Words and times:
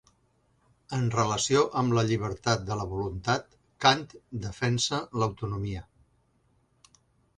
En 0.95 1.03
relació 1.15 1.59
amb 1.81 1.97
la 1.97 2.05
llibertat 2.11 2.65
de 2.69 2.77
la 2.79 2.87
voluntat, 2.93 3.53
Kant 3.87 4.03
defensa 4.49 5.03
l'autonomia. 5.21 5.85